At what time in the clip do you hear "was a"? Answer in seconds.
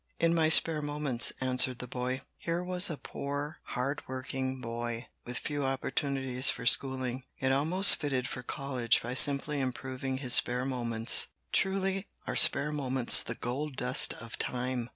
2.63-2.97